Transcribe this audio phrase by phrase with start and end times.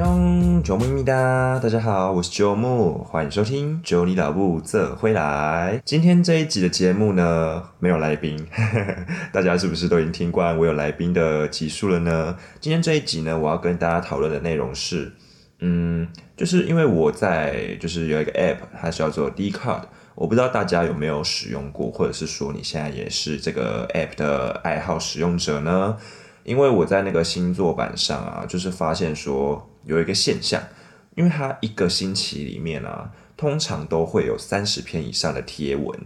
[0.00, 5.78] 用九木咪哒，大家好，我是九木，欢迎收听九你老布这回来。
[5.84, 8.34] 今天这一集的节目呢，没有来宾，
[9.30, 12.34] 大家是不是都已经听惯我有来宾的集数了呢？
[12.60, 15.12] 今天这一集呢，我要跟大家讨论的内容是，
[15.58, 19.82] 嗯，就是因为我在就是有一个 app，它叫做 D Card，
[20.14, 25.98] 我不知道大家有没有使用过，或者是说你现在也是这个 app 的爱好使用者呢？
[26.44, 30.62] 因为我在那个星座版上啊，就是发现说有一个现象，
[31.14, 35.98] 因为它一个星期里面啊，通常都会有三十篇以上的贴文，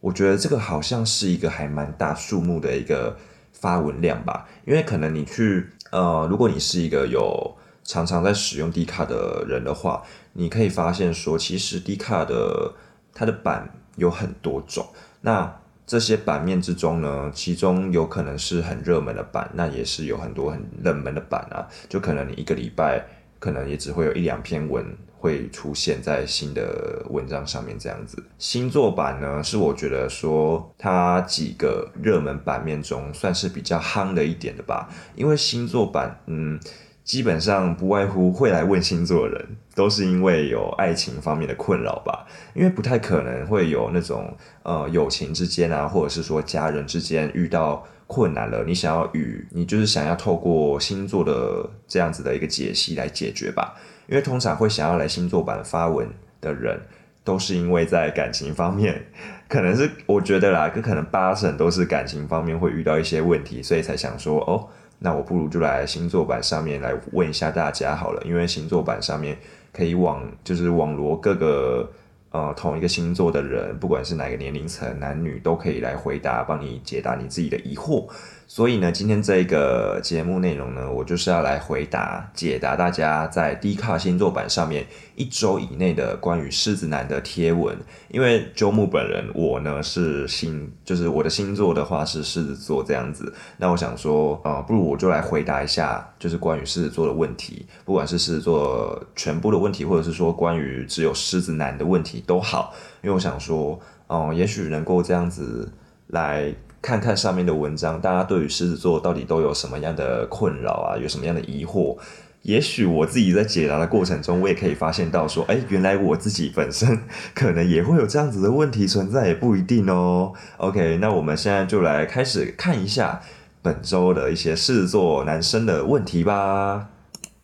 [0.00, 3.16] 我觉得这个好像是一个还蛮大数目的一个
[3.52, 4.48] 发文量吧。
[4.64, 10.02] 因为可能你去呃，如果你是一个有常常在使用 D 卡的人的话，
[10.32, 12.74] 你可以发现说，其实 D 卡的
[13.12, 14.86] 它的版有很多种，
[15.20, 15.60] 那。
[15.88, 21.62] 这些版面之中呢，其中有可能是很热门的版，那也是有很多很冷门的版啊。
[21.88, 23.06] 就可能你一个礼拜，
[23.46, 24.84] 可能也只会有一两篇文
[25.16, 28.20] 会出现在新的文章上面这样子。
[28.38, 36.58] 星座版呢，是我觉得说它几个热门版面中算是比较夯的一点的吧，因为星座版，嗯。
[37.06, 42.26] 基本上不外乎会来问星座的人，都是因为有爱情方面的困扰吧。
[42.52, 53.74] 因为不太可能会有那种呃友情之间啊，或者是说家人之间遇到困难了，你想要与你就是想要透过星座的这样子的一个解析来解决吧。
[54.08, 56.08] 因为通常会想要来星座版发文
[56.40, 56.80] 的人，
[57.24, 59.06] 都是因为在感情方面，
[59.48, 64.68] 可能是我觉得啦，可能八成都是感情方面会遇到一些问题，所以才想说哦。
[64.98, 69.36] 那我不如就来星座版上面来问一下大家好了，因为星座版上面
[69.70, 71.86] 可以网就是网罗各个
[72.30, 78.08] 呃同一个星座的人，不管是哪个年龄层，男女都可以来回答，帮你解答你自己的疑惑。
[78.48, 87.76] 所以呢，今天这个节目内容呢，我就是要来回答、解答大家在低卡星座版上面一周以内的关于狮子男的贴文。
[88.08, 93.34] 因为周木本人，我呢是星，就是我的星座的话是狮子座这样子。
[93.56, 102.72] 那我想说，啊，不如我就来回答一下，就是关于狮子座的问题，不管是狮子座全部的问题，或者是说关于只有狮子男的问题都好。
[103.02, 105.68] 因为我想说，哦，也许能够这样子
[106.06, 106.54] 来。
[106.80, 110.96] 看看上面的文章，大家对于狮子座到底都有什么样的困扰啊？
[110.96, 111.96] 有什么样的疑惑？
[112.42, 117.00] 也许我自己在解答的过程中，我也可以发现到说，哎，原来我自己本身
[117.34, 120.32] 可能也会有这样子的问题存在，也不一定哦。
[120.58, 123.20] OK，那我们现在就来开始看一下
[123.62, 126.90] 本周的一些狮子座男生的问题吧。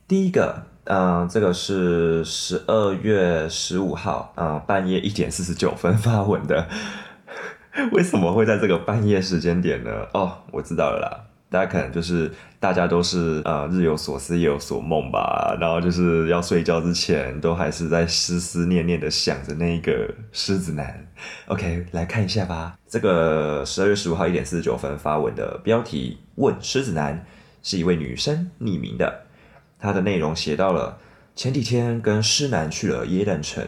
[0.06, 6.68] 第一个，嗯，这个是十二月十五号，嗯，半夜一点四十九分发文的。
[7.92, 9.90] 为什么会在这个半夜时间点呢？
[10.12, 11.08] 哦，我知道了啦，
[11.48, 21.06] 大家可能就是大家都是呃日有所思夜有所梦吧，然后就是要睡觉之前都还是在思思念念的想着那个狮子男。
[21.46, 22.76] OK，来看一下吧。
[22.86, 27.24] 这个十二月十五号一点四十九分发文的标题问狮子男
[27.62, 29.22] 是一位女生匿名的，
[29.78, 30.98] 她的内容写到了
[31.34, 33.66] 前几天跟狮男去了耶诞城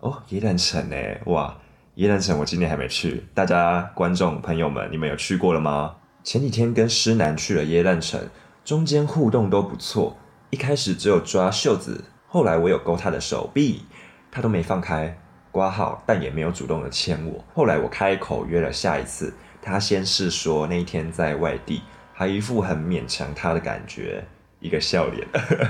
[0.00, 1.56] 哦，耶诞城呢，哇。
[1.96, 5.94] 耶诞城我今年还没去，大家观众朋友们，你们有去过了吗？
[6.24, 8.20] 前几天跟师男去了耶诞城，
[8.64, 10.16] 中间互动都不错。
[10.50, 13.84] 一开始只有抓袖子，后来我有勾他的手臂，
[14.32, 15.16] 他都没放开，
[15.52, 17.44] 挂号，但也没有主动的牵我。
[17.54, 21.80] 后来我开口约了下一次，他先是说那一天在外地，
[22.12, 24.24] 还一副很勉强他的感觉，
[24.58, 25.24] 一个笑脸，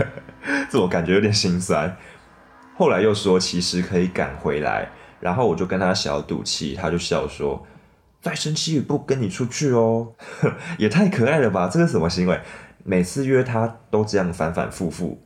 [0.71, 1.95] 自我感觉有点心酸。
[2.79, 4.89] 后来又说其实可以赶回来。
[5.25, 7.67] 然后我就跟他小赌气，他就笑说
[8.21, 10.13] ：“再生气不跟你出去哦，
[10.77, 11.67] 也太可爱了吧！
[11.67, 12.39] 这是什么行为？
[12.85, 15.23] 每次约他都这样反反复复，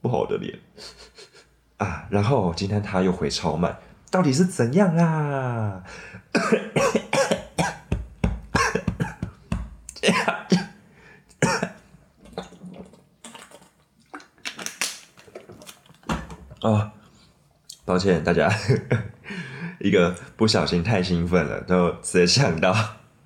[0.00, 0.58] 不好的脸
[1.76, 2.06] 啊！
[2.08, 3.76] 然后今天他又回超慢，
[4.10, 5.82] 到底是怎样啊？
[16.62, 16.90] 哦，
[17.84, 18.50] 抱歉大家。”
[19.82, 22.72] 一个不小心太兴奋了，都直接想到，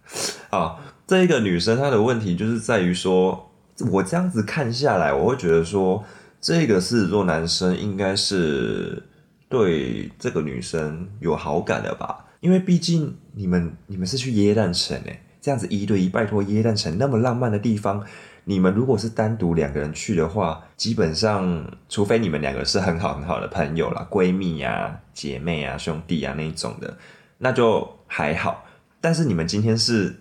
[0.51, 0.77] 啊，
[1.07, 3.53] 这一个女生她的问题就是在于说，
[3.93, 6.03] 我这样子看下来，我会觉得说，
[6.41, 9.03] 这个狮子座男生应该是
[9.51, 12.25] 对这个女生有好感的吧？
[12.41, 18.03] 因为毕竟你们你们是去耶诞城诶，这样子一对一，拜托耶诞城那么浪漫的地方。
[18.49, 26.97] 你们如果是单独两个人去的话，基本上除非你们两个是很好很好的朋友啦，闺蜜呀、姐妹啊、兄弟啊那种的，
[27.39, 28.65] 那就还好。
[29.01, 30.15] 但是你们今天是，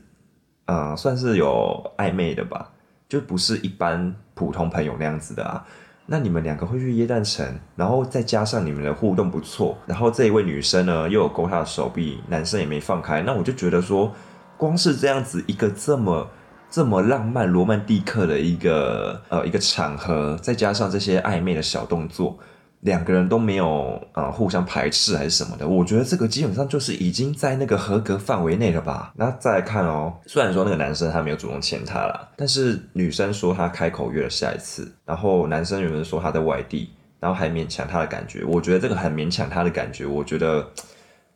[0.66, 2.72] 呃，算是有暧昧的吧？
[3.08, 5.64] 就不是一般普通朋友那样子的啊。
[6.08, 14.12] 那你们两个会去耶诞城，然后再加上你们的互动不错，然后这一位女生呢又有勾他的手臂，男生也没放开，那我就觉得说，
[14.58, 16.28] 光是这样子一个这么
[16.70, 22.38] 这么浪漫罗曼蒂克的一个呃一个场合，再加上这些暧昧的小动作。
[22.82, 29.12] 两个人都没有呃互相排斥还是什么的，我觉得这个基本上就是已经在那个合格范围内了吧。
[29.16, 40.68] 那再来看哦，虽然说那个男生他没有主动牵她啦，但是女生说她开口约了下一次，然后男生有人说他在外地，然后还勉强他的感觉，我觉得这个很勉强他的感觉，我觉得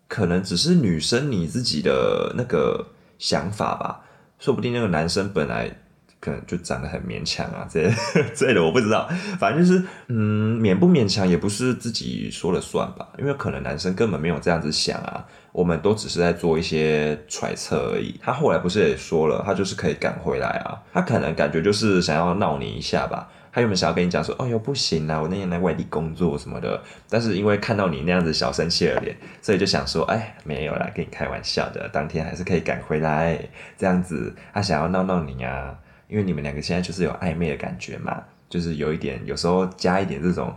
[0.08, 2.86] 可能只是女生你自己的那个
[3.18, 4.02] 想法吧，
[4.40, 5.70] 说不定那个男生本来。
[6.22, 7.90] 可能就长得很勉强啊，这
[8.36, 9.08] 之类的我不知道，
[9.40, 18.20] 反正就是，嗯，勉不勉强也不是自己说了算吧，因为可能男生根本没有这样子想啊，我们都只是在做一些揣测而已。
[18.22, 23.30] 他后来不是也说了，他就是可以赶回来啊，他可能感觉就是想要闹你一下吧。
[23.52, 33.40] 他有没有想要跟你讲说，哦哟不行啊，我那天在外地工作什么的，但是因为看到你那样子小生气的脸，所以就想说，哎，没有啦，跟你开玩笑的，当天还是可以赶回来，
[33.78, 35.78] 这样子，他想要闹闹你啊。
[36.08, 38.20] 因为你们两个现在就是有暧昧的感觉嘛，
[38.50, 40.52] 就是有一点，有时候加一点这种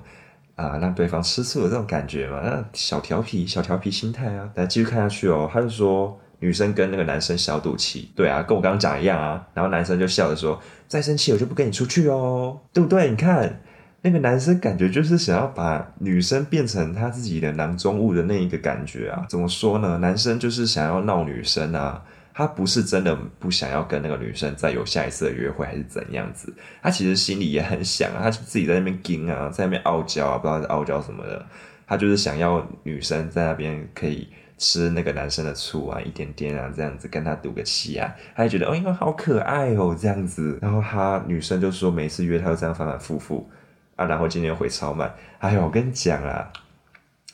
[0.57, 4.49] 啊，让对方吃醋的这种感觉嘛，那小调皮、小调皮心态啊。
[4.55, 9.47] 来继续看下去哦，他就说女生跟那个男生小赌气，对啊，跟我刚刚讲一样啊。
[9.55, 13.61] 然后男生就笑着说：“再生气我就不跟你出去哦，对不对？”你看
[14.03, 19.25] 那个男生感觉就是想要把女生变成他自己的囊中物的那一个感觉啊。
[19.29, 19.99] 怎么说呢？
[19.99, 22.03] 男生就是想要闹女生啊。
[22.35, 26.51] 他不是真的不想要跟那个女生再有下一次的约会，还是怎样子？
[26.83, 31.45] 他其实心里也很想啊，他自己在那边惊啊，在那边傲娇啊，不知道是傲娇什么的。
[31.87, 34.27] 他就是想要女生在那边可以
[34.63, 38.15] 吃那个男生的醋啊，一点点啊，这样子跟他赌个气啊。
[38.37, 40.57] 他就觉得哦，因为好可爱哦，这样子。
[40.63, 43.51] 然后他女生就说，每次约他都这样反反复复
[43.97, 45.13] 啊，然后今天回超慢。
[45.41, 46.49] 哎呦，我跟你讲啊，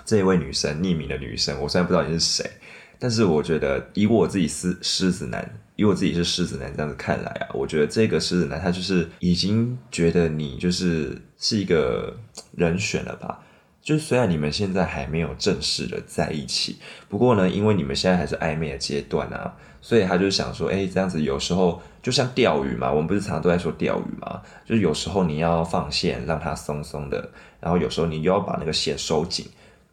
[0.06, 2.50] 这一位女生，匿名的女生，我虽然不知道你是谁。
[2.98, 12.16] 但是我觉得，以我自己是狮子男，以我自己是狮子男这样子看来啊，我觉得这个狮子男他就是已经觉得你就是是一个
[12.56, 13.38] 人选了吧？
[13.82, 16.76] 就虽然你们现在还没有正式的在一起，
[17.08, 27.30] 不过呢，因为你们现在还是暧昧的阶段啊，所以他就想说，哎，这样子有时候就像钓鱼嘛，我们不是常常都在说钓鱼嘛，就是有时候你要放线让它松松的，
[27.60, 29.46] 然后有时候你又要把那个线收紧。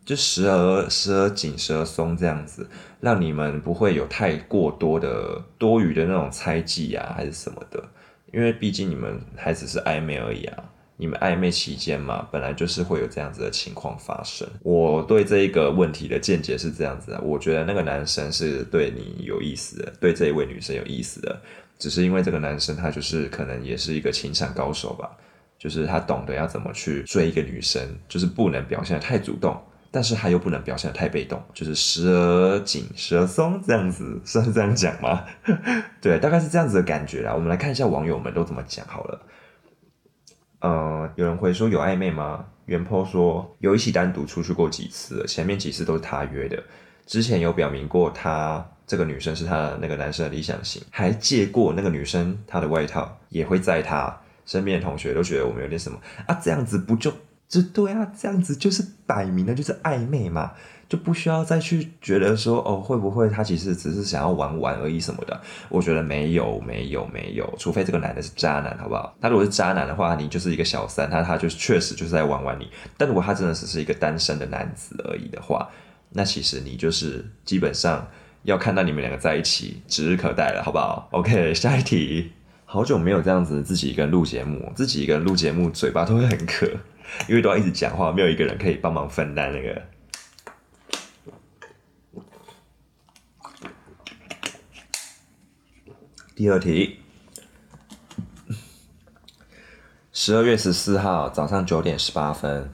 [0.04, 7.84] 就时而时而紧，时而松，这样子，让你们不会有太过多的多余的那种猜忌啊，还是什么的。
[8.32, 10.64] 因为毕竟你们还只是暧昧而已啊，
[10.98, 14.48] 你们暧昧期间嘛，本来就是会有这样子的情况发生。
[14.62, 21.42] 我对这一个问题的见解是这样子的，我觉得那个男生是对你有意思的，对这一位女生有意思的，
[21.78, 25.10] 只是因为这个男生他就是可能也是一个情场高手吧，
[25.60, 29.60] 就是他懂得要怎么去追一个女生，就是不能表现的太主动。
[29.92, 35.24] 但是他又不能表现的太被动，就是时而紧，时而松，这样子算是这样讲吗？
[36.02, 37.34] 对，大概是这样子的感觉啦。
[37.34, 39.22] 我们来看一下网友们都怎么讲好了。
[40.66, 42.44] 呃，有人会说有暧昧吗？
[42.66, 46.64] 袁坡说有一起单独出去过几次，前面几次都是他约的，
[47.06, 57.14] 之前有表明过他这个女生是他的那个男生的理想型，还借过那个女生她的外套，也会在他身边的同学都觉得我们有点什么啊，这样子不就？
[57.48, 60.54] 就对啊，这样子就是摆明了，就是暧昧嘛，
[60.88, 65.42] 就不需要再去觉得说哦，会不会他其实只是想要玩玩而已什么的。
[65.70, 69.16] 我觉得没有，没有，没有，除非这个男的是渣男，好不好？
[69.20, 72.70] 他如果是渣男的话，你就是一个小三，他他就确实就是在玩玩你。
[72.98, 75.68] 但如果他真的只是一个单身的男子而已的话，
[76.12, 78.08] 那其实你就是基本上
[78.44, 82.32] 要看到你们两个在一起指日可待了，好不好？OK， 下一题。
[82.68, 86.68] 好久没有这样子自己一个人录节目，自己一个人录节目，嘴巴都会很渴。
[87.30, 89.82] 因为都要一直讲话，没有一个人可以帮忙分担那个。
[96.36, 96.98] 第二题，
[100.12, 102.70] 十二月十四号早上九点十八分，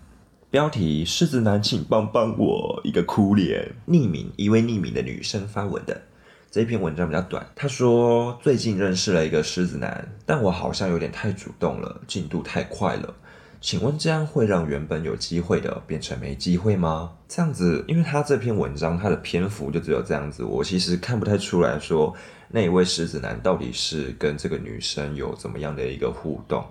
[0.49, 6.01] 标题：狮子男，请帮帮我，一个哭脸，匿名，一位匿名的女生发文的。
[6.49, 13.13] 这篇文章比较短，她说最近认识了一个狮子男，但我好像有点太主动了，进度太快了。
[13.61, 17.11] 请问这样会让原本有机会的变成没机会吗？
[17.27, 22.11] 这样子，因为他这篇文章他的篇幅就只有这样子，我其实看不太出来说
[22.49, 26.65] 那一位狮子男到底是跟这个女生有怎么样的一个互动。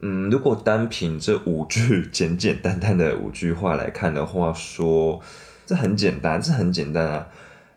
[0.00, 5.18] 嗯，如果单凭这五句简简单单的五句话来看的话，说
[5.64, 7.26] 这很简单，这很简单啊，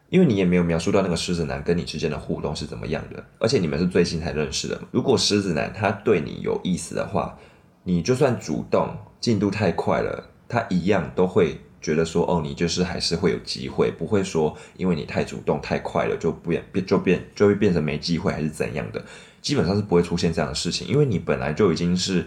[0.09, 4.81] 因为你也没有描述到那个狮子男跟你之间的互动是怎么样的，而且你们是最近才认识的。
[4.91, 7.37] 如果狮子男他对你有意思的话，
[7.87, 8.89] 你就算主动，
[9.21, 19.05] 进度太快了，他一样都会觉得说，哦，你就是还是会有机会，不会说因为你太主动太快了就变变就变就会变成没机会还是怎样的，
[19.39, 22.25] 基本上是不会出现这样的事情，因为你本来就已经是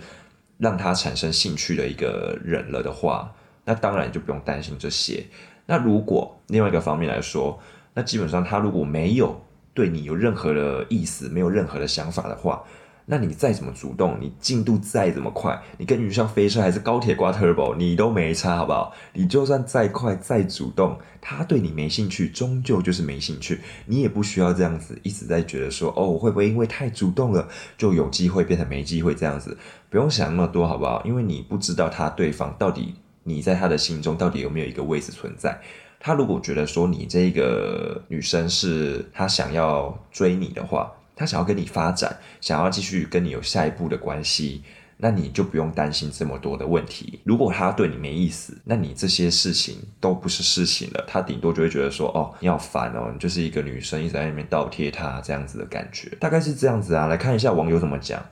[0.58, 3.34] 让他产生兴趣的一个人了的话，
[3.64, 5.26] 那当然就不用担心这些。
[5.66, 7.58] 那如果另外一个方面来说，
[7.94, 12.62] 那基本上他如果没有对你有任何的意思，没有任何的想法的话。
[13.10, 18.92] 那你再怎么主动，你进度再怎么快，你跟云霄飞车还是高铁刮 turbo，你都没差，好不好？
[19.14, 23.60] 你就算再快再主动，他对你没兴趣，终究就是没兴趣。
[23.86, 27.48] 你也不需要这样子一直在觉得说，哦，会不会因为太主动了，
[27.78, 29.56] 就有机会变成没机会这样子？
[29.88, 31.02] 不用想那么多，好不好？
[31.06, 35.58] 因为你不知道他对方到底你在他的心中到底有没有一个位置存在。
[35.98, 40.92] 他如果觉得说你这个女生是他想要追你的话。
[41.18, 44.62] 他想要跟你发展，想要继续跟你有下一步的关系，
[44.98, 47.18] 那你就不用担心这么多的问题。
[47.24, 51.04] 如果他对你没意思，那你这些事情都不是事情了。
[51.08, 58.24] 他顶多就会觉得说：“哦，你好烦哦，你就是一个女生一直在那边倒贴他这样子的感觉，大概是这样子啊。”来看一下网友怎么讲。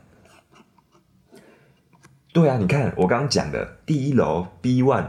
[2.32, 5.08] 对啊，你看我刚刚讲的第一楼 B One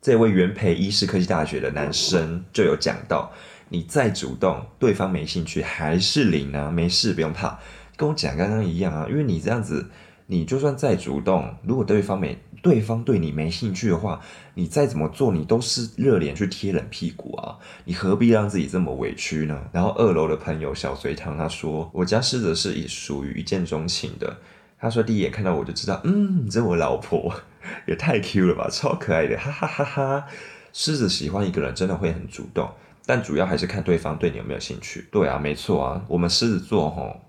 [0.00, 3.32] 这位原培医师科技大学的男生就有讲到。
[3.68, 6.70] 你再主动，对方没兴趣还是零啊？
[6.70, 7.58] 没事，不用怕，
[7.96, 9.06] 跟我讲刚刚一样啊。
[9.08, 9.90] 因为你这样子，
[10.26, 14.20] 你就算再主动，如果对方没对方对你没兴趣的话，
[14.54, 17.58] 你再怎么做，你都是热脸去贴冷屁股啊！
[17.84, 19.60] 你何必让自己这么委屈呢？
[19.72, 24.38] 然后二楼的朋友小隋唐他说：“我家狮子是以属于一见钟情的。”
[24.80, 27.34] 他说第一眼看到我就知道，嗯，这我老婆
[27.86, 30.26] 也太 Q 了吧，超可爱的，哈哈哈哈！
[30.72, 32.70] 狮子喜欢一个人真的会很主动。
[33.06, 35.06] 但主要还是看对方对你有没有兴趣。
[35.10, 37.20] 对啊，没错啊，我们狮子座吼，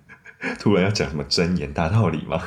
[0.60, 2.40] 突然要讲什么真言大道理吗？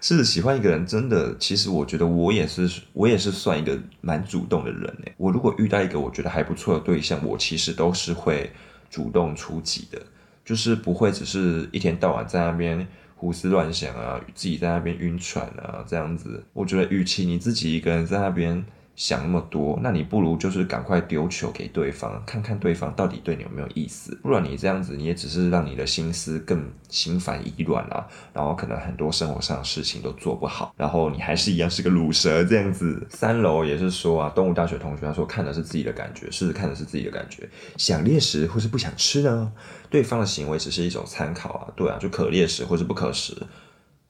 [0.00, 5.14] 狮子喜欢一个人，真的，其实我觉得我也是，我也是算一个蛮主动的人诶。
[5.16, 8.52] 我如果遇到一个我觉得还不错的对象，我其实都是会
[8.90, 10.00] 主动出击的，
[10.44, 16.44] 就是不会只是一天到晚在那边胡思乱想啊，自己在那边晕船啊这样子。
[16.52, 18.64] 我觉得，与其你自己一个人在那边。
[18.98, 24.18] 想那么多，那你不如就是赶快丢球给对方，看看对方到底对你有没有意思。
[24.24, 33.06] 不然你这样子，你也只是让你的心思更心烦意乱啊，然后可能很多生活上的事情都做不好，然后你还是一样是个卤蛇这样子。
[33.08, 39.52] 三楼也是说啊，动物大学同学他说看的是自己的感觉，试试看的是自己的感觉，想猎食或是不想吃呢？
[39.88, 43.36] 对方的行为只是一种参考啊，对啊，就可猎食或是不可食。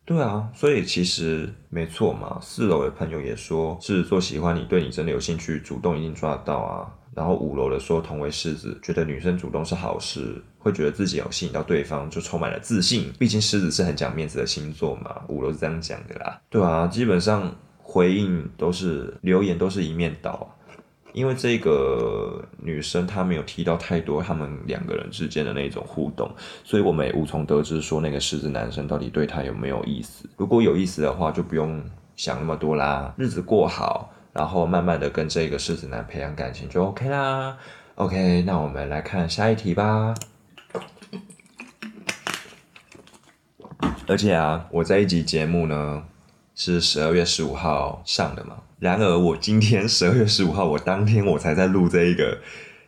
[0.09, 2.39] 对啊，所以其实没错嘛。
[2.41, 6.91] 四楼的朋友也说，狮子座喜欢你，对你真的有兴趣，主动一定抓得到啊。
[7.15, 13.13] 然后五楼的说，同为狮子，觉得女生主动是好事，会觉得自己有吸引到对方，就充满了自信。
[13.19, 15.21] 毕竟狮子是很讲面子的星座嘛。
[15.29, 16.41] 五楼是这样讲的啦。
[16.49, 20.57] 对啊，基本上回应都是留言都是一面倒。
[21.13, 26.31] 因为这个女生她没有提到太多他们两个人之间的那种互动，
[26.65, 30.29] 所以我们也无从得知说那个狮子男生到底对她有没有意思。
[30.37, 31.83] 如果有意思的话，就不用
[32.15, 37.57] 想那么多啦，日子过好，然后慢慢的跟这个狮子男培养感情就 OK 啦。
[37.97, 40.15] OK，那我们来看下一题吧。
[44.07, 46.05] 而且啊，我在一集节目呢
[46.55, 48.57] 是十二月十五号上的嘛。
[48.81, 52.39] 然而，我今天十二月十五号，我当天我才在录这一个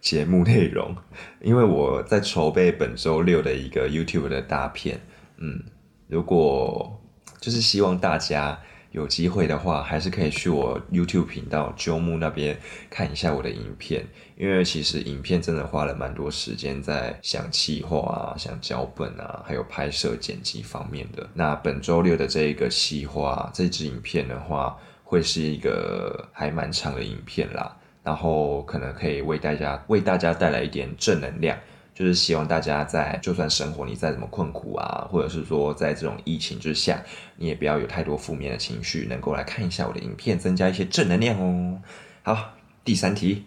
[0.01, 0.95] 节目内容，
[1.41, 5.01] 因为我在筹备本周六的一个 YouTube 的大片。
[5.39, 5.61] 嗯，
[6.07, 7.03] 如果
[7.41, 8.57] 就是希望大家
[8.93, 12.57] 有机会的话，还是可以去我 YouTube 频道鸠木那边
[12.89, 14.07] 看一下我的影片，
[14.37, 21.29] 因为其实影片真的花了蛮多时间在想企划啊、想脚本啊，还有拍摄剪辑方面的。
[21.35, 24.79] 那本周六的这一个企划，这支影片的话。
[25.11, 31.59] 会是一个还蛮长的影片啦，然后可能可以为大家为大家带来一点正能量，
[31.93, 37.03] 就是希望大家在就算生活你再怎么困苦啊，或者是说在这种疫情之下，
[37.35, 41.83] 你也不要有太多负面的情绪，能够来看一下我的影片，增加一些正能量哦。
[42.23, 43.47] 好，第三题，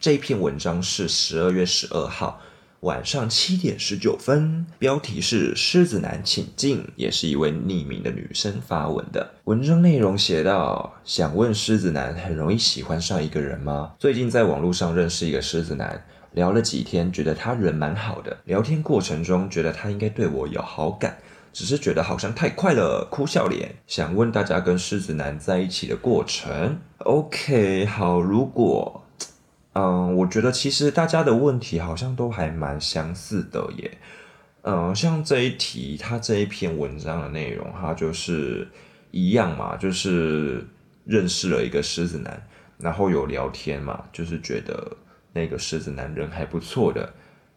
[0.00, 2.40] 这一篇文章是十二月十二号。
[2.86, 9.28] 晚上七点十九分，标题是“狮子男请进”，也是一位匿名的女生发文的。
[9.46, 13.94] 文章内容写道：“想问狮子男，很容易喜欢上一个人吗？
[13.98, 16.00] 最近在网络上认识一个狮子男，
[16.34, 18.36] 聊了几天，觉得他人蛮好的。
[18.44, 21.18] 聊天过程中，觉得他应该对我有好感，
[21.52, 23.74] 只是觉得好像太快了，哭笑脸。
[23.88, 26.78] 想问大家跟狮子男在一起的过程。
[26.98, 29.02] OK，好，如果。”
[29.78, 33.98] 嗯，我觉得其实大家的问题好像都还蛮相似的耶。
[34.62, 38.66] 嗯，像这一题，它这一篇文章的内容，它就是
[39.10, 40.66] 一样嘛，就是
[41.04, 42.42] 认识了一个狮子男，
[42.78, 44.96] 然后有聊天嘛，就是觉得
[45.34, 47.12] 那个狮子男人还不错的，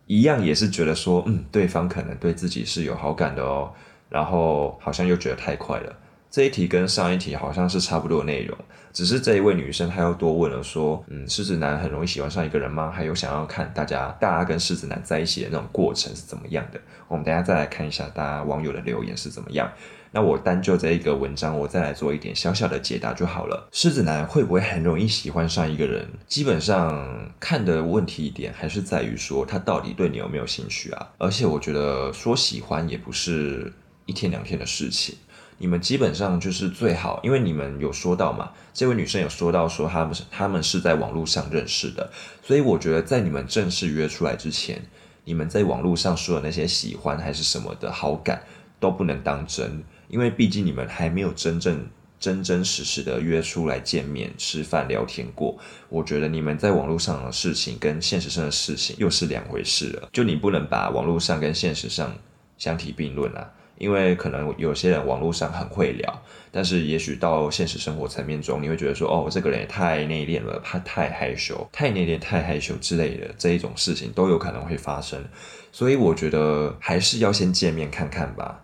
[0.06, 3.72] 一样也是觉得说，嗯，对方可能对自己是有好感的哦，
[4.10, 5.96] 然后好像又觉得太快了。
[6.32, 8.56] 这一题跟上一题好像是差不多内容，
[8.94, 12.92] 只是这一位女生她又多问了说，嗯，狮子男很容易喜欢上一个人吗？
[12.92, 16.80] 还有想要看大家大家跟狮子男在一起的那种过程是怎么样的？
[17.08, 19.72] 我们等下再来看一下大家网友的留言是怎么样。
[20.12, 23.68] 那我单就这一个文章，我再来做一点小小的解答就好了。
[23.72, 26.08] 狮子男会不会很容易喜欢上一个人？
[26.28, 31.10] 基本上看的问题一点还是在于说他到底对你有没有兴趣啊？
[31.18, 33.72] 而且我觉得说喜欢也不是
[34.06, 35.16] 一天两天的事情。
[35.60, 42.10] 你们基本上就是最好，因为你们有说到嘛，这位女生有说到说他们是他们是在网络上认识的，
[42.42, 44.82] 所以我觉得在你们正式约出来之前，
[45.25, 48.42] 你们在网络上说的那些喜欢还是什么的好感
[48.80, 51.86] 都不能当真，因为毕竟你们还没有真正
[52.20, 55.58] 真真实实的约出来见面吃饭聊天过。
[55.89, 62.16] 我觉得你们在网络上的事情跟现实上的事情又是两回事了，就你不能把网络上跟现实上
[62.58, 63.51] 相提并论啊。
[63.80, 66.22] 因为可能有些人网络上很会聊，
[66.52, 75.24] 但是也许到现实生活层面中，你会觉得说，哦，这个人也太内敛了，他太害羞，太内敛、太害羞之类的这一种事情都有可能会发生。
[75.72, 78.62] 所以我觉得还是要先见面看看吧。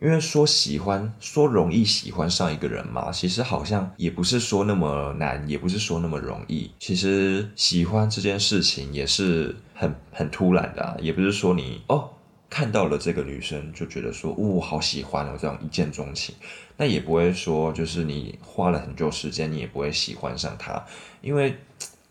[0.00, 6.70] 因为说喜欢，说容易喜欢上一个人嘛，其实好像也不是说那么难，也不是说那么容易。
[6.78, 12.10] 其实喜欢这件事情也是很很突然的，也不是说你哦。
[12.50, 16.34] 看到了这个女生就觉得说，哦，好喜欢哦，这样一见钟情，
[16.76, 20.84] 那也不会说就是你花了很久时间，你也不会喜欢上她，
[21.20, 21.56] 因为。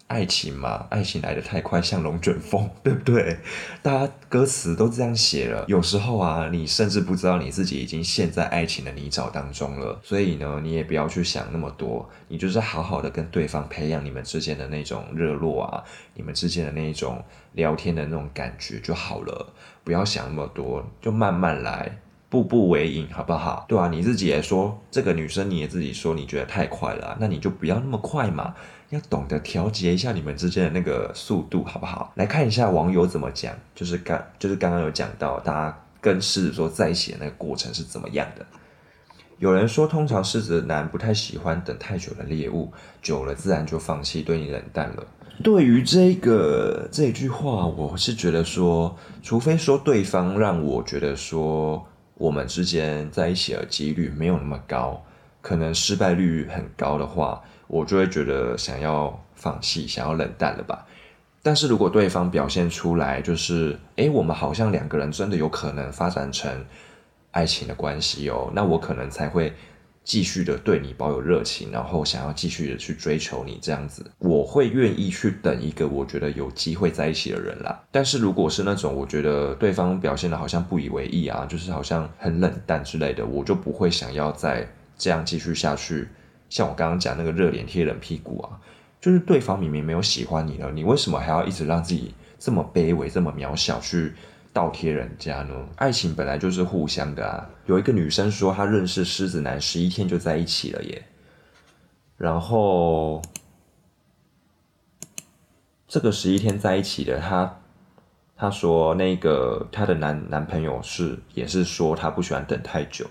[0.08, 3.40] 爱情嘛，爱情来的太快，像龙卷风， 对不对？
[3.82, 5.66] 大家歌词都这样写了。
[5.68, 10.00] 有时候啊，你甚至不知道你自己已经陷在爱情的泥沼当中了。
[10.02, 17.22] 所以呢，你也不要去想那么多，你就是好好的跟对方培养你们之间的那种热络啊，你们之间的那种
[17.54, 19.54] 聊天的那种感觉就好了。
[19.84, 23.65] 不要想那么多，就慢慢来，步步为营，好不好？
[23.67, 28.54] 对啊，你自己也说，这个女生你也自己说，你觉得太快了，那你就不要那么快嘛。
[28.89, 32.13] 要懂得调节一下你们之间的那个速度，好不好？
[32.15, 38.45] 来看一下网友怎么讲，就是刚就是刚刚有讲到，大家跟狮子座在一起的那个过程是怎么样的？
[39.39, 42.71] 有人说，通常狮子男不太喜欢等太久的猎物，
[43.02, 45.06] 久了自然就放弃，对你冷淡了。
[45.43, 55.04] 对于这个这句话，我是觉得说，除非说对方让我觉得说我们之间在一起的几率没有那么高，
[55.41, 57.43] 可能失败率很高的话。
[57.67, 60.86] 我就会觉得想要放弃，想要冷淡了吧。
[61.43, 66.65] 但是如果对方表现出来，就是诶，我们好像两个人真的有可能发展成
[67.32, 69.53] 爱情的关系哦，那我可能才会
[70.03, 74.10] 继续的对你抱有热情，然后想要继续的去追求你这样子。
[74.17, 77.82] 我会愿意去等一个我觉得有机会在一起的人啦。
[77.91, 86.10] 但是如果是那种我觉得对方表现的好像不以为意啊，就是好像很冷淡之类的，我就不会想要再这样继续下去。
[86.49, 88.60] 像我刚刚讲那个热脸贴冷屁股啊，
[89.01, 94.13] 就是对方明明没有喜欢你了，你为什么还要一直让自己这么卑微、这么渺小去
[94.53, 95.67] 倒贴人家呢？
[95.75, 97.49] 爱情本来就是互相的啊。
[97.65, 101.05] 有一个女生说她认识狮子男十一天就在一起了耶，
[102.17, 103.21] 然后
[105.88, 107.60] 这个十一天在一起的她，
[108.36, 113.05] 她说那个她的男男朋友是也是说他不喜欢等太久。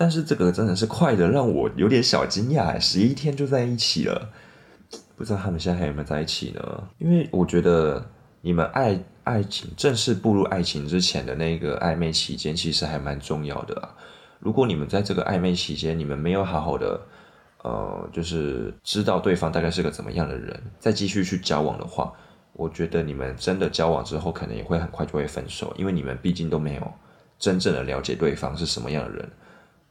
[0.00, 4.30] 但是这个真的是快的，让我有点小惊讶，十一天就在一起了，
[5.16, 6.88] 不知道他们现在还有没有在一起呢？
[6.98, 8.08] 因为我觉得
[8.40, 13.90] 你们爱爱情正式步入爱情之前的那个暧昧期间，其实还蛮重要的啊。
[14.38, 17.00] 如果你们在这个暧昧期间，你们没有好好的，
[17.64, 22.12] 呃，就是知道对方大概是个怎么样的人，再继续去交往的话，
[22.52, 26.92] 我觉得你们真的交往之后，可能也会很快就会分手，因为你们毕竟都没有
[27.36, 29.28] 真正的了解对方是什么样的人。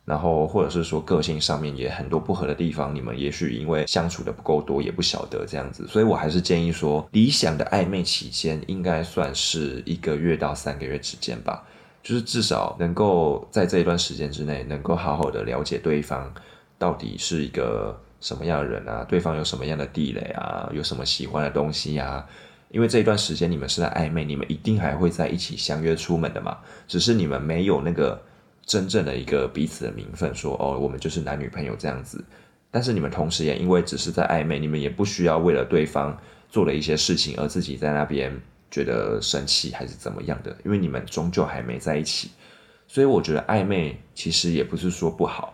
[0.08, 11.62] 然后，或者是说个性上面也很多不合的地方，你们也许因为相处的不够多，也不晓得这样子，所以我还是建议说，理想的暧昧期间应该算是一个月到三个月之间吧，
[12.02, 16.34] 就是至少能够在这一段时间之内，能够好好的了解对方
[16.78, 22.26] 到底是一个什么样的人啊，对方有什么样的地雷啊，有什么喜欢的东西啊，
[22.70, 28.18] 因为这一段时间你们是在暧昧，你们一定还会在一起相约出门的嘛，只是你们没有那个。
[28.68, 32.24] 真正的一个彼此的名分，说哦，我们就是男女朋友这样子。
[32.70, 36.16] 但是你们同时也因为只是在暧昧，你们也不需要为了对方
[36.50, 38.32] 做了一些事情而自己在那边
[38.70, 42.30] 觉得生气还是怎么样的，因为你们终究还没在一起。
[42.88, 45.54] 所以我觉得暧昧其实也不是说不好，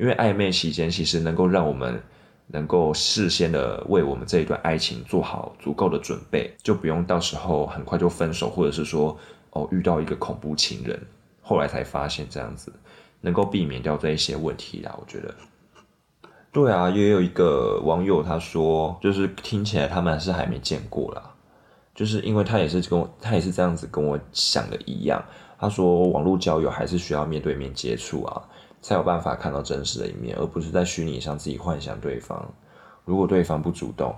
[0.00, 2.00] 因为暧昧期间其实能够让我们
[2.46, 9.16] 能够事先的为我们这一段爱情做好足够的准备，就不用到时候很快就分手，或者是说
[9.50, 10.98] 哦遇到一个恐怖情人，
[11.48, 12.70] 后来才发现这样子，
[13.22, 14.94] 能够避免掉这一些问题啦。
[15.00, 15.34] 我觉得，
[16.52, 21.34] 对啊，也有一个网友他说，就是听起来他们是还没见过啦，
[21.94, 25.24] 就是因为他也是跟我，他也是这样子跟我想的一样。
[25.58, 28.42] 他说：“网络交友还是需要面对面接触啊，
[28.82, 32.46] 才有办法看到真实的一面，而不是在虚拟上自己幻想对方。
[33.04, 34.14] 如果对方不主动，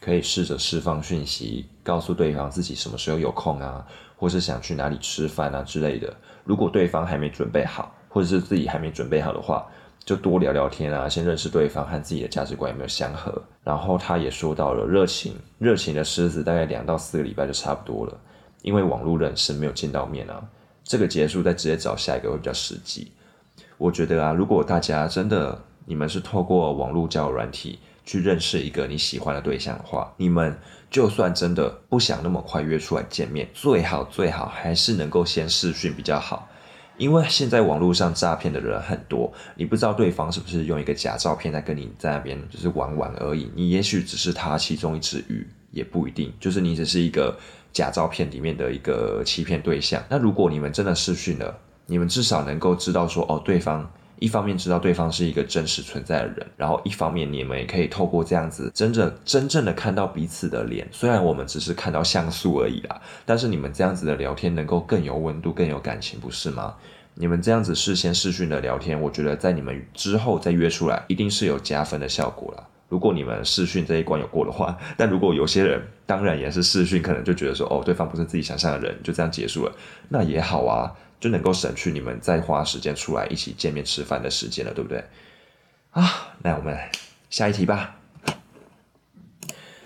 [0.00, 3.84] 可以试着释放讯息，告诉对方自己什么时候有空啊，
[4.16, 6.14] 或是想去哪里吃饭啊之类的。
[6.44, 9.66] 如果对方还没准备好，或者是自己还没准备好的话，
[10.04, 13.42] 就多聊聊天啊，先认识对方和自己的价值观有没有相合。
[13.62, 18.20] 然后他也说到了热情，热情的狮子大概两到四个礼拜就差不多了，
[18.62, 20.42] 因为网络认识没有见到面啊。”
[20.84, 23.10] 这个结束再直接找下一个会比较实际。
[23.78, 30.54] 我觉得啊，如果大家真的你们是透过网络交友软体去认识一个你喜欢的对象的话，你们
[30.94, 36.48] 就算真的不想那么快约出来见面，最好最好还是能够先视讯比较好。
[36.98, 47.36] 因为现在网络上诈骗的人很多，你不知道对方是不是用一个假照片在跟你在那边就是玩玩而已，你也许只是他其中一只鱼，也不一定，就是你只是一个。
[47.72, 66.74] 假照片里面的一个欺骗对象，那如果你们真的试训了，你们至少能够知道说，哦，对方一方面知道对方是一个真实存在的人，然后一方面你们也可以透过这样子，真正真正的看到彼此的脸，虽然我们只是看到像素而已啦，但是你们这样子的聊天能够更有温度、更有感情，不是吗？
[67.16, 72.68] 你们这样子事先试训的聊天，我觉得在你们之后再约出来，一定是有加分的效果了。
[72.88, 79.72] 如果你们试训这一关有过的话，但如果有些人当然也是试训，可能就觉得说哦，对方不是自己想象的人，就这样结束了，
[80.08, 80.92] 那也好啊，
[81.24, 85.02] 就能够省去你们再花时间出来一起见面吃饭的时间了，对不对？
[85.92, 86.78] 啊，那我们
[87.30, 87.96] 下一题吧。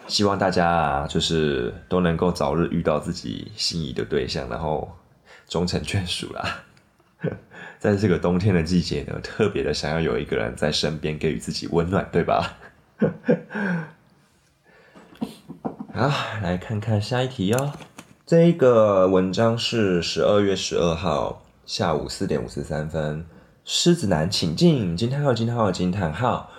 [0.09, 4.99] 希望大家，就是都能够早日遇到自己心仪的对象，然后
[5.47, 6.65] 终成眷属啦。
[7.79, 12.59] 在这个冬天的季节呢，特别的想要有一个人在身边给予自己温暖，对吧？
[15.95, 16.09] 好，
[16.43, 17.75] 来看看下一题哦。
[18.29, 23.25] 这一个文章是十二月十二号下午四点五十三分，
[23.65, 26.51] 狮子男请进，惊叹号惊叹号惊叹号。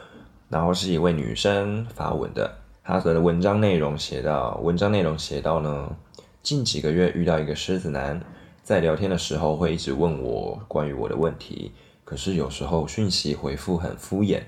[0.49, 5.95] 然后是一位女生发文的，她所的文章内容写到，文章内容写到呢，
[6.41, 8.19] 近几个月遇到一个狮子男，
[8.63, 11.71] 在聊天的时候会一直问我关于我的问题，
[12.03, 14.41] 可是有时候讯息回复很敷衍。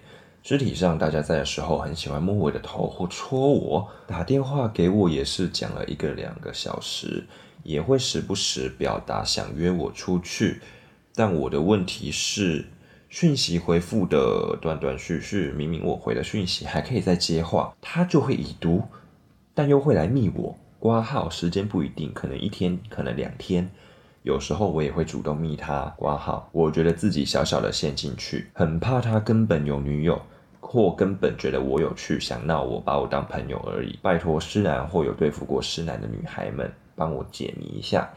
[0.44, 7.24] 肢体上，大家在的时候很喜欢摸我的头或戳我，打电话给我也是讲了一个两个小时，
[7.64, 10.60] 也会时不时表达想约我出去。
[11.14, 12.66] 但我的问题是，
[13.08, 18.82] 讯息回复的断断续续，明明我回的讯息还可以再接话，他就会已读，
[19.54, 23.70] 但又会来密我挂号，时间不一定，可能一天，可能两天。
[24.24, 30.22] 有时候我也会主动密他挂号，我觉得自己小小的陷进去，很怕他根本有女友，
[30.60, 33.98] 或根本觉得我有趣，想闹我，把我当朋友而已。
[34.00, 38.08] 拜托师男或有对付过师男的女孩们帮我解谜一下，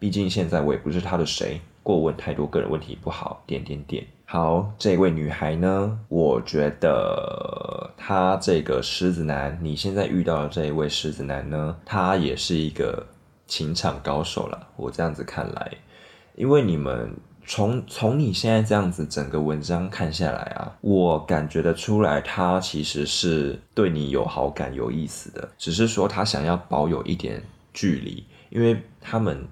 [0.00, 3.40] 毕竟现在我也不是他的谁，过问太多个人问题不好。
[3.46, 4.04] 点点点。
[4.24, 13.06] 好，这位女孩呢，我觉得他这个狮子男，你现在遇到的这一位狮子男呢，他也是一个。
[13.52, 15.72] 情场高手了，我这样子看来，
[16.36, 27.42] 因为你们从从你现在这样子整个文章看下来啊，我感觉得出来，他其实是对你有好感、有意思的，只是说他想要保有一点
[27.74, 29.46] 距离，因为他们，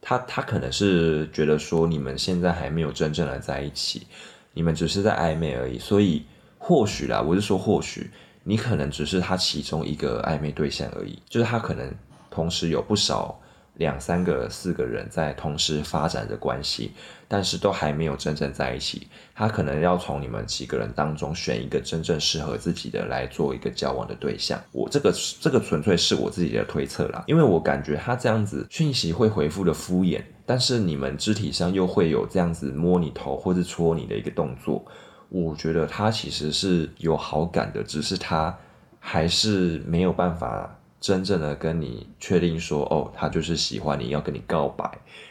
[0.00, 4.06] 他他可能是觉得说你们现在还没有真正的在一起，
[4.54, 6.24] 你们只是在暧昧而已，所以
[6.56, 8.10] 或许啦，我是说或许
[8.44, 11.94] 你可能只是他其中一个暧昧对象而已，就是他可能。
[12.38, 13.36] 同时有不少
[13.78, 16.92] 两三个、四个人在同时发展着关系，
[17.26, 19.08] 但是都还没有真正在一起。
[19.34, 24.60] 他可能要从你们几个人当中选一个真正适合自己的来做一个交往的对象。
[24.70, 34.84] 我这个这个纯粹是我自己的推测啦，因为我感觉他这样子讯息会回复的敷衍，但是你们肢体上又会有这样子摸你头或者戳你的一个动作，
[35.28, 38.56] 我觉得他其实是有好感的，只是他
[39.00, 40.77] 还是没有办法。
[41.00, 44.90] 真正的跟你确定说，哦，他就是喜欢你，要跟你告白，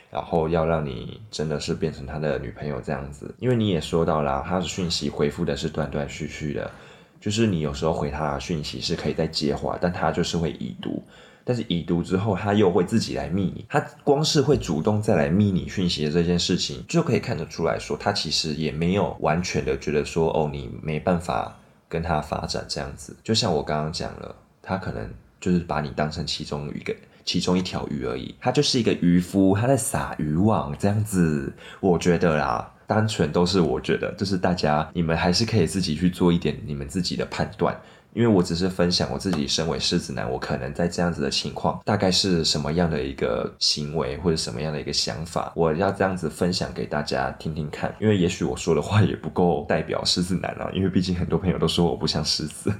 [0.09, 3.33] 然后要让你真的是变成他的女朋友这样子。
[3.39, 6.71] 因为你也说到了，他的讯息回复的是断断续续的，
[7.19, 11.03] 就是你有时候回他讯息是可以再接话，但他就是会已读，
[11.43, 13.65] 但是已读之后，他又会自己来密你。
[13.67, 21.57] 他光是会主动再来密你讯息的这件事情，就可以看得出来说，他其实也没有完全的觉得说，哦，你没办法
[21.89, 23.15] 跟他发展这样子。
[23.21, 26.95] 就像我刚刚讲了，他可能就是把你当成其中一个、
[27.25, 28.35] 其中一条鱼而已。
[28.39, 31.53] 他就是一个渔夫，他在撒渔网这样子。
[31.79, 37.79] 我觉得啦，单纯都是我觉得，就是大家你们还是可以自己去做一点你们自己的判断。
[38.13, 47.93] 因为我只是分享我自己身为狮子男，我可能在这样子的情况，大概是什么样的一个行为或者什么样的一个想法，我要这样子分享给大家听听看。
[47.99, 52.73] 因为也许我说的话也不够代表狮子男啊，因为毕竟很多朋友都说我不像狮子。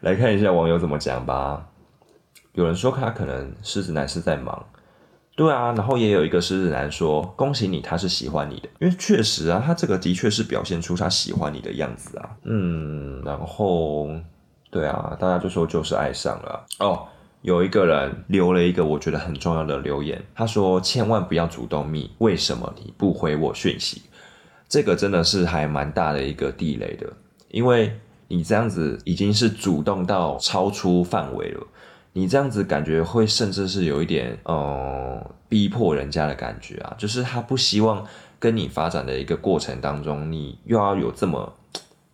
[0.00, 1.68] 来看一下网友怎么讲吧。
[2.52, 4.66] 有人说他可能狮子男是在忙，
[5.36, 12.30] 对啊，然后也有一个狮子男说恭喜你，他是喜欢你的，因为确实啊，他这个的确是表现出他喜欢你的样子啊。
[12.44, 14.08] 嗯，然后。
[14.70, 17.08] 对啊，大家就说就是爱上了哦。
[17.40, 24.02] 有一个人留了一个我觉得很重要的留言，他说千万不要主动密，为什么你不回我讯息？
[24.68, 27.10] 这个真的是还蛮大的一个地雷的，
[27.48, 31.66] 因为你这样子已经是主动到超出范围了，
[32.12, 38.06] 你这样子感觉会甚至是有一点呃逼迫人家的感觉啊，就是他不希望
[38.38, 41.54] 跟你发展的一个过程当中，你又要有这么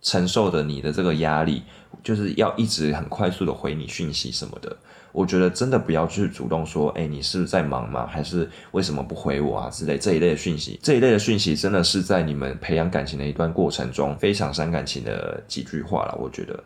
[0.01, 1.63] 承受着你的这个压力。
[2.05, 4.77] 就是要一直很快速的回你讯息什么的，
[5.11, 8.05] 我觉得真的不要去主动说，哎，你是不是在忙吗？
[8.05, 16.15] 还是为什么不回我啊之类这一类的讯息，这一类的讯息真的是在你们培养感情的一段过程中非常伤感情的几句话了。
[16.21, 16.63] 我觉得，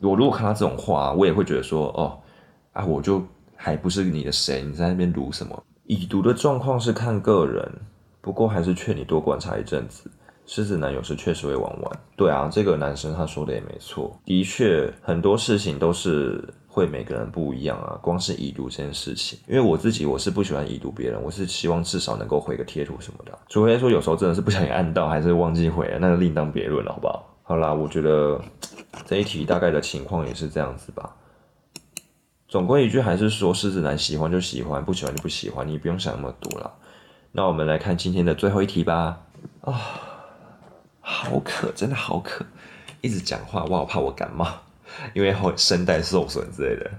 [0.00, 2.18] 我如果看到这种话，我也会觉得说，哦，
[2.72, 3.22] 啊，我就
[3.54, 4.62] 还不是你的谁？
[4.62, 5.62] 你在那边读什么？
[5.84, 7.70] 已读的状况是看个人，
[8.22, 10.10] 不过还是劝你多观察一阵子。
[10.52, 17.96] 狮子男有时确实会玩玩，对啊，这个男生他说的也没错，的确很多事情都是会每个人不一样啊。
[18.02, 27.32] 光是已读这件事情，因为我自己我是不喜欢已读别人，我是希望至少能够回个贴图什么的，除非说有时候真的是不小心按到，还是忘记回了，那就另当别论了，好不好？
[27.44, 28.40] 好啦，我觉得
[29.06, 31.14] 这一题大概的情况也是这样子吧。
[32.48, 36.74] 总归一句，还是说狮子男喜欢就喜欢，不喜欢就不喜欢，你不用想那么多了。
[37.30, 39.20] 那我们来看今天的最后一题吧。
[39.60, 40.09] 啊。
[41.10, 42.46] 好渴，真的好渴，
[43.00, 44.46] 一直讲话，我好怕我感冒，
[45.12, 46.90] 因为会声带受损之类的。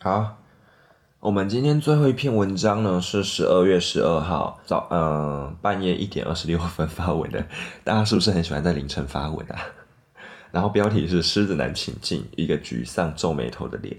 [0.00, 0.36] 好，
[1.20, 7.46] 我们今天最后一篇文章呢是十二月十二号早，嗯，半夜一点二十六分发文的。
[7.84, 9.60] 大家是不是很喜欢在凌晨发文啊？
[10.50, 13.96] 然后标题是狮子男请进，一个沮丧皱眉头的脸，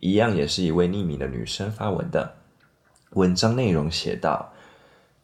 [0.00, 2.34] 一样也是一位匿名的女生发文的。
[3.10, 4.52] 文章内容写道：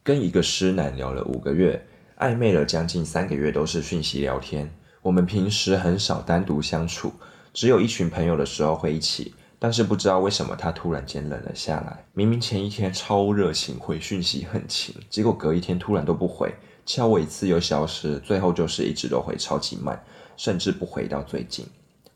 [0.03, 1.85] 跟一个狮男聊了五个月，
[2.17, 4.73] 暧昧了将近三个月，都是讯息聊天。
[5.01, 7.13] 我们平时很少单独相处，
[7.53, 9.33] 只有一群朋友的时候会一起。
[9.59, 16.53] 但是不知道为什么他突然间冷了下来，明明前一天超热情，回讯息很勤，结果隔一天突然都不回，
[16.85, 20.03] 敲我一次又消失，最后就是一直都回超级慢。
[20.37, 21.65] 甚至不回到最近，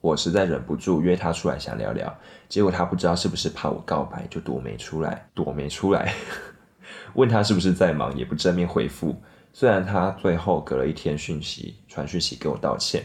[0.01, 2.13] 我实在忍不住约他出来想聊聊，
[2.49, 6.13] 结果他不知道是不是怕我告白，就躲没出来，躲没出来。
[7.15, 9.15] 问他是不是在忙，也不正面回复。
[9.53, 13.03] 虽然他最后隔了一天讯息传讯息给我道歉，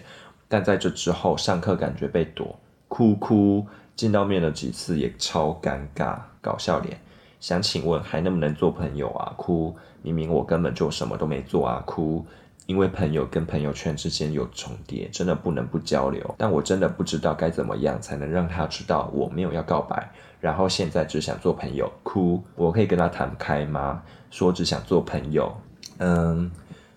[0.48, 7.00] 但在这之后上课感觉被躲，哭哭，见到面了几次也超尴尬，搞笑脸。
[7.40, 9.32] 想请问还能不能做朋友啊？
[9.36, 12.24] 哭，明明我根本就什么都没做啊，哭。
[12.66, 16.34] 因为朋友跟朋友圈之间有重叠，真的不能不交流。
[16.38, 21.90] 但我真的不知道该怎么样才能让他知道我没有要告白，然后现在只想做朋友。
[22.04, 24.02] 哭，我可以跟他谈开吗？
[24.30, 25.52] 说只想做朋友。
[25.98, 26.50] 嗯，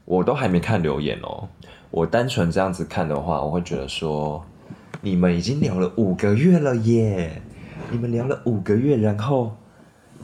[0.06, 1.49] 我都还没看留言哦。
[1.89, 4.45] 我单纯这样子看的话，我会觉得说，
[5.01, 7.41] 你们已经聊了五个月了耶！
[7.89, 9.58] 你们聊了五个月，然后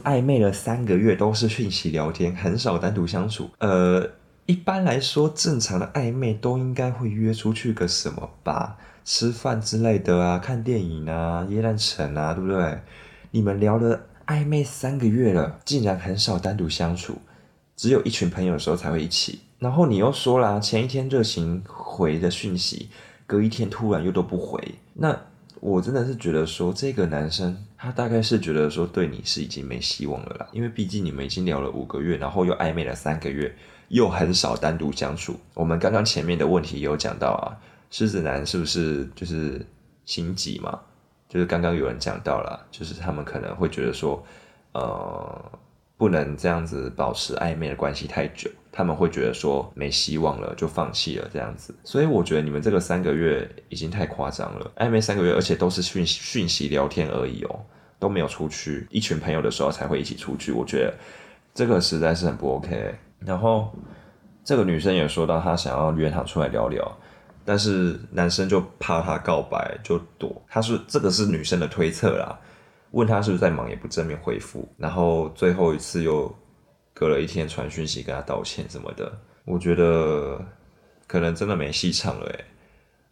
[0.04, 3.50] 暧昧了三个月，都是讯息聊天，很少单独相处。
[3.58, 4.08] 呃。
[4.52, 12.82] 一般来说，正常的暧昧都应该会约出去个什么吧，吃饭之类的啊，看电影啊，夜烂城啊，对不对？
[13.32, 17.20] 你们聊了暧昧三个月了，竟然很少单独相处，
[17.78, 19.40] 只有一群朋友的时候才会一起。
[19.58, 22.90] 然后你又说了，前一天热情回的讯息，
[23.26, 24.62] 隔一天突然又都不回。
[24.96, 25.18] 那
[25.62, 33.56] 我真的是觉得说，这个男生他大概是觉得说，对你是已经没希望了啦，因为毕竟你们已经聊了五个月，然后又暧昧了三个月。
[33.92, 35.36] 又很少单独相处。
[35.54, 37.52] 我们刚刚前面的问题有讲到啊，
[37.90, 39.66] 狮子男是不是就是
[40.06, 40.80] 心急嘛？
[41.28, 44.22] 就是刚刚有人讲到了，就是他们可能会觉得说，
[44.74, 45.52] 呃，
[45.98, 51.76] 不能这样子保持暧昧的关系太久，他们会觉得说没希望了，就放弃了这样子。
[51.84, 57.60] 所以我觉得你们这个三个月已经太夸张了，暧昧三个月，而且都是讯讯息聊天而已哦，
[58.00, 60.54] 都没有出去，一群朋友的时候才会一起出去。
[60.54, 60.94] 我觉得
[61.54, 62.96] 这个实在是很不 OK。
[63.26, 63.74] 然后
[64.44, 66.98] 这个女生也说到，她想要约他出来聊聊，
[67.46, 70.42] 但是男生就怕她告白就躲。
[70.48, 72.40] 他是这个是女生的推测啦。
[72.92, 76.30] 问他是不是在忙，也不正面回复，然后最后一次又
[76.94, 79.10] 隔了一天传讯息跟他道歉什么的，
[79.46, 80.38] 我觉得
[81.08, 82.46] 可能真的没戏唱了诶，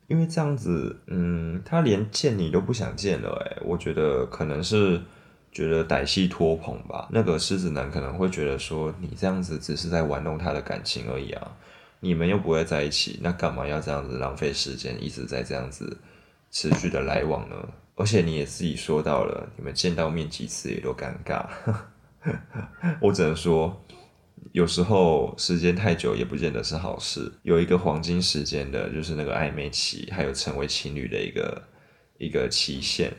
[0.08, 5.00] 因为这样子，嗯，他连见你都不想见了诶，我觉得可能是
[5.52, 7.08] 觉得歹戏拖棚吧。
[7.12, 11.52] 那个狮子男可能会觉得说，你这样子只是在玩弄他的感情而已啊，
[12.00, 15.98] 你们又不会在一起，那干嘛要这样子浪费时间，一直在这样子
[16.52, 17.56] 持续的来往呢？
[17.96, 21.46] 而且你也自己说到了，你们见到面几次也都尴尬。
[23.02, 23.84] 我只能说，
[24.54, 27.30] 有时候时间太久也不见得是好事。
[27.44, 31.62] 有一个黄金时间的，就是那个暧昧期，还有成为情侣的一个
[32.18, 33.12] 一个期限，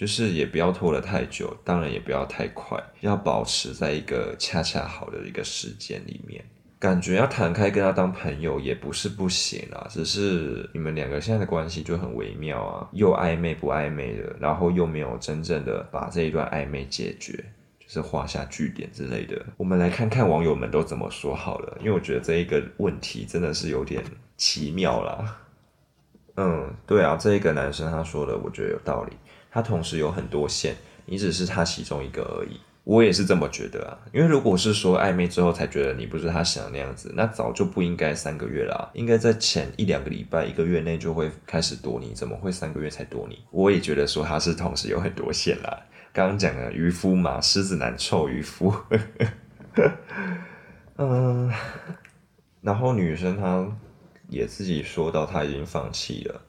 [0.00, 6.42] 就是也不要拖得太久，当然也不要太快，要保持在一个恰恰好的一个时间里面。
[6.78, 17.34] 感觉要谈开跟他当朋友也不是不行啊，只是你们两个现在的关系就很微妙啊，又暧昧不暧昧的，然后又没有真正的把这一段暧昧解决，
[17.78, 19.44] 就是画下句点之类的。
[19.58, 24.02] 我们来看看网友们都怎么说好了，因为我觉得这一个问题真的是有点
[24.38, 25.36] 奇妙啦。
[26.36, 29.12] 嗯，对啊，这一个男生他说的，我觉得有道理。
[29.50, 32.60] 他同时有很多线，你只是他其中一个而已。
[32.84, 43.38] 我也是这么觉得啊，因为如果是说暧昧之后才觉得你不是他想那样子，那早就不应该三个月啦，应该在前一两个礼拜、一个月内就会开始躲你，怎么会三个月才躲你？
[43.50, 45.78] 我也觉得说他是同时有很多线啦。
[46.12, 48.74] 刚刚讲的渔夫嘛，狮子男臭渔夫，
[50.96, 51.52] 嗯，
[52.62, 53.64] 然后女生她
[54.28, 56.40] 也自己说到她已经放弃了，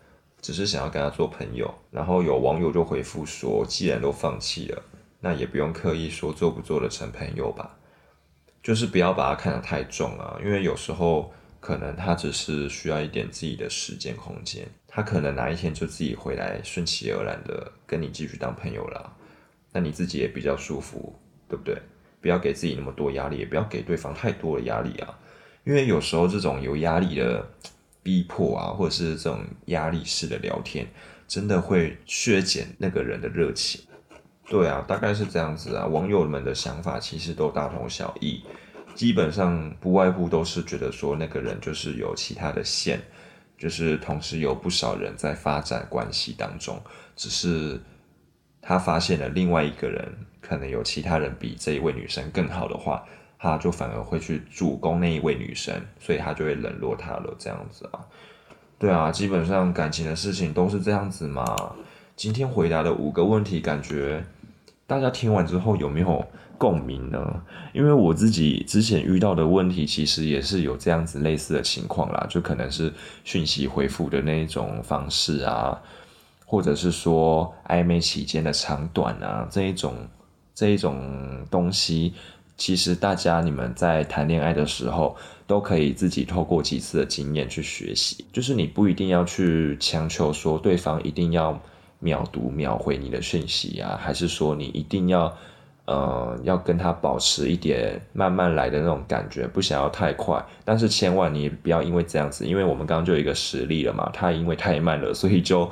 [0.41, 4.83] 只是想要跟他做朋友，然后有网友就回复说，既然都放弃了。
[5.23, 7.77] 那也不用刻意说做不做的成朋友吧，
[8.63, 19.15] 就是不要把他看得太重啊，因为有时候可能他只是需要一点自己的时间空间，他可能哪一天就自己回来，顺其而然的跟你继续当朋友了，
[19.71, 21.15] 那你自己也比较舒服，
[21.47, 21.77] 对不对？
[22.19, 25.19] 不要给自己那么多压力，也不要给对方太多的压力啊，
[25.65, 27.47] 因为有时候这种有压力的
[28.03, 30.87] 逼迫啊，或者是这种压力式的聊天，
[31.27, 33.81] 真的会削减那个人的热情。
[34.47, 35.85] 对啊，大概是这样子啊。
[35.85, 38.43] 网友们的想法其实都大同小异，
[38.95, 42.99] 基本上不外乎都是觉得说那个人就是有其他的线，
[43.57, 46.81] 就是同时有不少人在发展关系当中，
[47.15, 47.79] 只是
[48.61, 50.05] 他发现了另外一个人
[50.41, 53.05] 可能有其他人比这一位女生更好的话，
[53.41, 57.33] 他就反而会去主攻那一位女生，所以他就会冷落她了。
[57.39, 57.99] 这样子啊，
[58.77, 61.73] 对啊，基本上感情的事情都是这样子嘛。
[62.15, 64.23] 今天回答的五个问题，感觉。
[64.85, 66.23] 大家听完之后有没有
[66.57, 67.41] 共鸣呢？
[67.71, 75.81] 因为我自己之前遇到的问题，其实也是有这样子类似的情况啦，就可能是讯息回复的那一种方式啊，
[76.45, 79.95] 或者是说暧昧期间的长短啊，这一种
[80.53, 82.13] 这一种东西，
[82.61, 85.15] 其实大家你们在谈恋爱的时候，
[85.47, 91.59] 都可以自己透过几次的经验去学习，就是你不一定要去强求说对方一定要。
[92.03, 95.31] 秒读秒回你的讯息啊，还是说你一定要，
[95.85, 100.43] 呃，要跟他保持一点慢慢来的那种感觉，不想要太快。
[100.65, 105.69] 但是千万你不要因为这样子，因为我们刚刚就有一个实例了嘛，他因为太慢了，所以就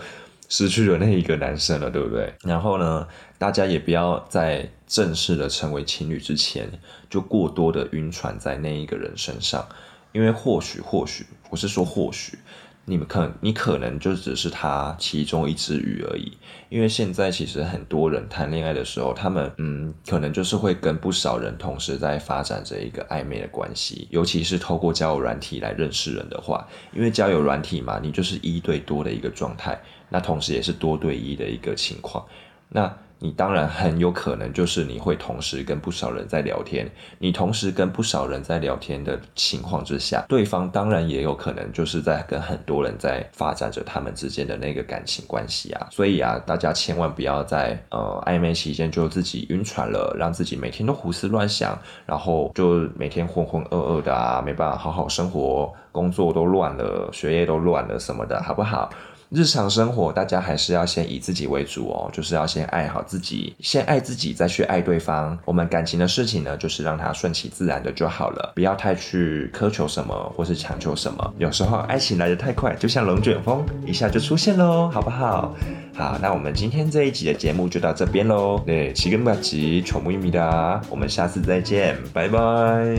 [0.50, 2.34] 失去了那一个男生了，对不对？
[2.44, 3.08] 然后呢，
[3.38, 6.70] 大家也不要在正式的成为情侣之前，
[7.10, 9.66] 就过多的晕船在那一个人身上，
[10.12, 12.38] 因为或许或许，我是说或许。
[12.86, 16.36] 你们可你可能就只是他其中一只鱼而已，
[16.70, 29.80] 因为现在其实很多人谈恋爱的时候，他们嗯，可能就是会跟不少人同时在发展着一个暧昧的关系，尤其是透过交友软体来认识人的话，因为交友软体嘛，你就是一对多的一个状态，
[30.10, 32.26] 那同时也是多对一的一个情况，
[32.68, 32.92] 那。
[33.22, 45.90] 你当然很有可能就是你会同时跟不少人在聊天，你同时跟不少人在聊天的情况之下，对方当然也有可能就是在跟很多人在发展着他们之间的那个感情关系啊。
[45.92, 58.90] 所以啊，大家千万不要在呃暧昧期间就自己晕船了，让自己每天都胡思乱想，然后就每天浑浑噩噩的啊，没办法好好生活，工作都乱了，学业都乱了什么的，好不好？
[59.32, 65.38] 日常生活大家还是要先以自己为主哦，就是要先爱好自己，先爱自己，再去爱对方。
[65.46, 71.34] 我们感情的事情呢，就是让它顺其自然的就好了，不要太去苛求什么，或是强求什么。
[71.38, 75.56] 有时候爱情来得太快，就像龙卷风，一下就出现喽，好不好？
[75.94, 78.60] 好，那我们今天这一集的节目就到这边喽。
[78.66, 82.98] 对，七根八吉，宠物咪哒，我们下次再见，拜拜。